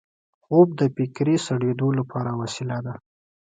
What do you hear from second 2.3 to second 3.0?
وسیله ده